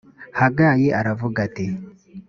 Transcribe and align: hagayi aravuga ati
hagayi 0.39 0.87
aravuga 0.99 1.37
ati 1.47 1.65